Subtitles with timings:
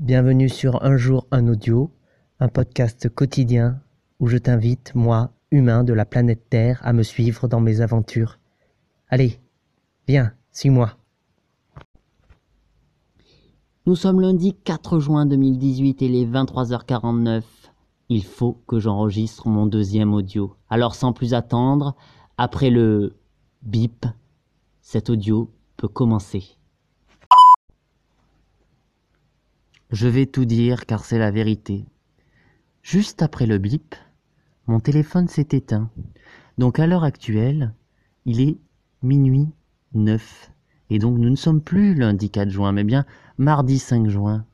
[0.00, 1.90] Bienvenue sur Un jour un audio,
[2.38, 3.82] un podcast quotidien
[4.18, 8.38] où je t'invite, moi, humain de la planète Terre, à me suivre dans mes aventures.
[9.10, 9.38] Allez,
[10.08, 10.96] viens, suis-moi.
[13.84, 17.42] Nous sommes lundi 4 juin 2018 et les 23h49.
[18.08, 20.56] Il faut que j'enregistre mon deuxième audio.
[20.70, 21.94] Alors sans plus attendre,
[22.38, 23.18] après le
[23.60, 24.06] bip,
[24.80, 26.56] cet audio peut commencer.
[29.90, 31.84] Je vais tout dire car c'est la vérité.
[32.82, 33.96] Juste après le bip,
[34.68, 35.90] mon téléphone s'est éteint.
[36.58, 37.74] Donc à l'heure actuelle,
[38.24, 38.58] il est
[39.02, 39.48] minuit
[39.94, 40.52] 9.
[40.90, 43.04] Et donc nous ne sommes plus lundi 4 juin, mais bien
[43.36, 44.46] mardi 5 juin.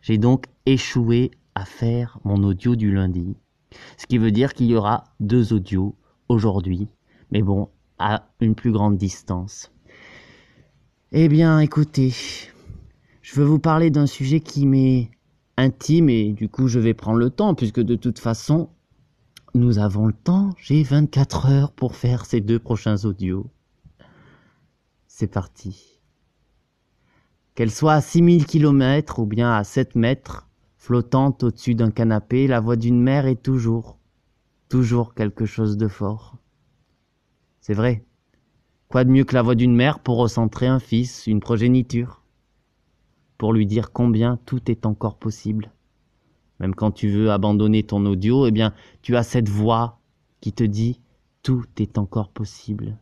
[0.00, 3.36] J'ai donc échoué à faire mon audio du lundi.
[3.98, 5.96] Ce qui veut dire qu'il y aura deux audios
[6.30, 6.88] aujourd'hui,
[7.30, 9.70] mais bon, à une plus grande distance.
[11.12, 12.12] Eh bien, écoutez,
[13.28, 15.10] je veux vous parler d'un sujet qui m'est
[15.58, 18.70] intime et du coup je vais prendre le temps puisque de toute façon
[19.54, 20.54] nous avons le temps.
[20.56, 23.50] J'ai 24 heures pour faire ces deux prochains audios.
[25.08, 26.00] C'est parti.
[27.54, 32.60] Qu'elle soit à 6000 km ou bien à 7 mètres, flottante au-dessus d'un canapé, la
[32.60, 33.98] voix d'une mère est toujours,
[34.70, 36.38] toujours quelque chose de fort.
[37.60, 38.06] C'est vrai.
[38.88, 42.17] Quoi de mieux que la voix d'une mère pour recentrer un fils, une progéniture?
[43.38, 45.70] Pour lui dire combien tout est encore possible.
[46.60, 50.00] Même quand tu veux abandonner ton audio, eh bien, tu as cette voix
[50.40, 51.00] qui te dit
[51.42, 52.98] tout est encore possible.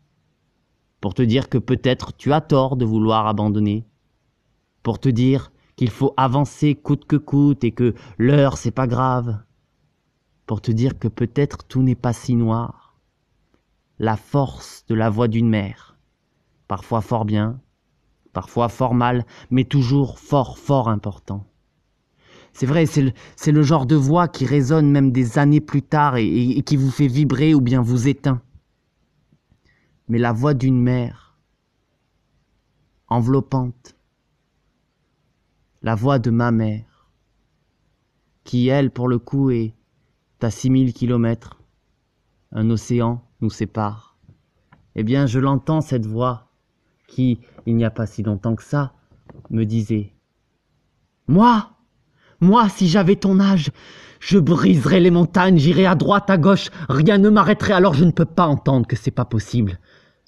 [1.00, 3.86] Pour te dire que peut-être tu as tort de vouloir abandonner.
[4.82, 9.38] Pour te dire qu'il faut avancer coûte que coûte et que l'heure c'est pas grave.
[10.46, 12.98] Pour te dire que peut-être tout n'est pas si noir.
[13.98, 15.96] La force de la voix d'une mère.
[16.68, 17.60] Parfois fort bien,
[18.36, 21.46] parfois fort mal, mais toujours fort, fort important.
[22.52, 26.50] C'est vrai, c'est le, genre de voix qui résonne même des années plus tard et,
[26.50, 28.42] et qui vous fait vibrer ou bien vous éteint.
[30.08, 31.38] Mais la voix d'une mère,
[33.08, 33.96] enveloppante,
[35.80, 37.08] la voix de ma mère,
[38.44, 39.72] qui elle, pour le coup, est
[40.42, 41.58] à six mille kilomètres,
[42.52, 44.18] un océan nous sépare.
[44.94, 46.45] Eh bien, je l'entends, cette voix,
[47.06, 48.92] qui, il n'y a pas si longtemps que ça,
[49.50, 50.12] me disait
[51.28, 51.70] Moi
[52.40, 53.70] Moi, si j'avais ton âge,
[54.20, 58.10] je briserais les montagnes, j'irais à droite, à gauche, rien ne m'arrêterait, alors je ne
[58.10, 59.78] peux pas entendre que c'est pas possible.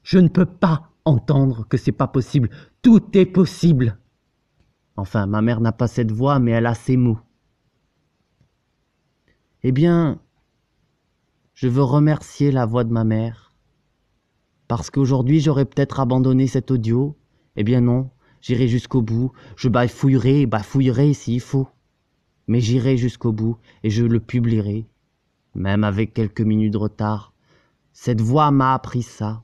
[0.03, 2.51] Je ne peux pas entendre que c'est pas possible.
[2.83, 3.99] Tout est possible.
[4.97, 7.21] Enfin, ma mère n'a pas cette voix, mais elle a ces mots.
[9.63, 10.21] Eh bien,
[11.55, 13.48] je veux remercier la voix de ma mère
[14.69, 17.17] parce qu'aujourd'hui j'aurais peut-être abandonné cet audio.
[17.57, 21.69] Eh bien non, j'irai jusqu'au bout, je bafouillerai bafouillerai s'il faut.
[22.47, 24.87] Mais j'irai jusqu'au bout et je le publierai,
[25.55, 27.33] même avec quelques minutes de retard.
[27.93, 29.43] Cette voix m'a appris ça.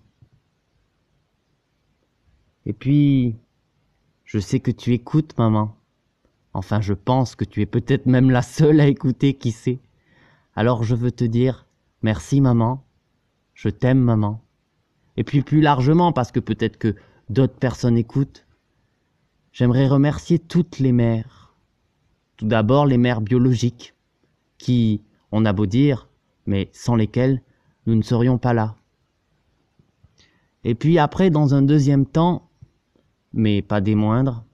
[2.66, 3.36] Et puis,
[4.24, 5.76] je sais que tu écoutes, maman.
[6.54, 9.80] Enfin, je pense que tu es peut-être même la seule à écouter, qui sait.
[10.54, 11.66] Alors je veux te dire,
[12.02, 12.84] merci, maman.
[13.54, 14.43] Je t'aime, maman.
[15.16, 16.94] Et puis plus largement, parce que peut-être que
[17.28, 18.46] d'autres personnes écoutent,
[19.52, 21.54] j'aimerais remercier toutes les mères.
[22.36, 23.94] Tout d'abord les mères biologiques,
[24.58, 26.08] qui, on a beau dire,
[26.46, 27.42] mais sans lesquelles
[27.86, 28.76] nous ne serions pas là.
[30.64, 32.48] Et puis après, dans un deuxième temps,
[33.32, 34.44] mais pas des moindres,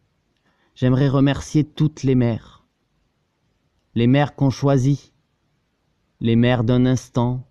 [0.75, 2.65] j'aimerais remercier toutes les mères.
[3.95, 5.13] Les mères qu'on choisit,
[6.21, 7.47] les mères d'un instant,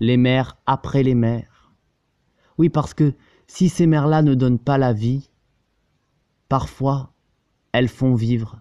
[0.00, 1.51] les mères après les mères,
[2.58, 3.14] oui, parce que
[3.46, 5.30] si ces mères-là ne donnent pas la vie,
[6.48, 7.12] parfois,
[7.72, 8.60] elles font vivre.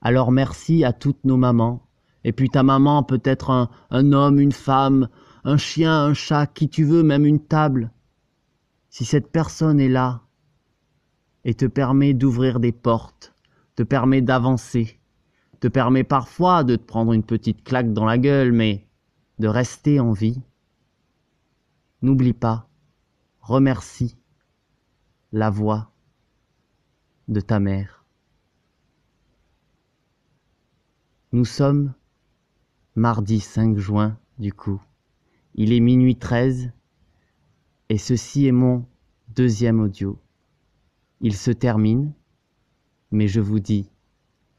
[0.00, 1.86] Alors merci à toutes nos mamans.
[2.24, 3.50] Et puis ta maman peut être
[3.90, 5.08] un, homme, une femme,
[5.44, 7.90] un chien, un chat, qui tu veux, même une table.
[8.90, 10.22] Si cette personne est là
[11.44, 13.34] et te permet d'ouvrir des portes,
[13.74, 15.00] te permet d'avancer,
[15.60, 18.86] te permet parfois de te prendre une petite claque dans la gueule, mais
[19.38, 20.40] de rester en vie,
[22.02, 22.68] n'oublie pas,
[23.42, 24.16] remercie
[25.32, 25.90] la voix
[27.26, 28.04] de ta mère.
[31.32, 31.92] Nous sommes
[32.94, 34.80] mardi 5 juin du coup.
[35.54, 36.70] Il est minuit 13
[37.88, 38.86] et ceci est mon
[39.28, 40.18] deuxième audio.
[41.20, 42.12] Il se termine,
[43.10, 43.90] mais je vous dis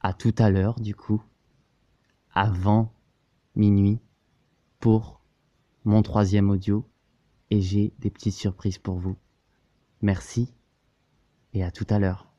[0.01, 1.23] à tout à l'heure du coup,
[2.33, 2.93] avant
[3.55, 3.99] minuit,
[4.79, 5.21] pour
[5.85, 6.85] mon troisième audio
[7.49, 9.15] et j'ai des petites surprises pour vous.
[10.01, 10.53] Merci
[11.53, 12.32] et à tout à l'heure.